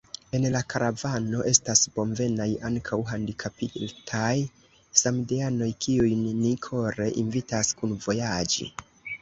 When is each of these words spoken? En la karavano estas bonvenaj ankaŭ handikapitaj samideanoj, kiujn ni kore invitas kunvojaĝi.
En 0.35 0.45
la 0.53 0.59
karavano 0.73 1.41
estas 1.49 1.83
bonvenaj 1.97 2.47
ankaŭ 2.71 2.99
handikapitaj 3.11 4.33
samideanoj, 5.03 5.69
kiujn 5.87 6.27
ni 6.41 6.57
kore 6.69 7.09
invitas 7.27 7.75
kunvojaĝi. 7.85 8.71